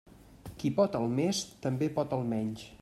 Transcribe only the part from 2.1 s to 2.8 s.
el menys.